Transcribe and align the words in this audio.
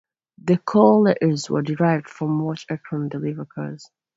The 0.43 0.57
call 0.57 1.03
letters 1.03 1.47
were 1.47 1.61
derived 1.61 2.09
from 2.09 2.39
"Watch 2.39 2.65
Akron 2.71 3.07
Deliver 3.09 3.45
Cars". 3.45 3.87